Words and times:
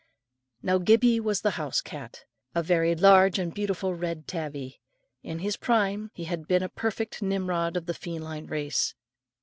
Now 0.63 0.79
Gibbie 0.79 1.19
was 1.19 1.41
the 1.41 1.51
house 1.61 1.79
cat, 1.79 2.25
a 2.55 2.63
very 2.63 2.95
large 2.95 3.37
and 3.37 3.53
beautiful 3.53 3.93
red 3.93 4.27
tabby. 4.27 4.79
In 5.21 5.37
his 5.37 5.57
prime 5.57 6.09
he 6.15 6.23
had 6.23 6.47
been 6.47 6.63
a 6.63 6.69
perfect 6.69 7.21
Nimrod 7.21 7.77
of 7.77 7.85
the 7.85 7.93
feline 7.93 8.47
race. 8.47 8.95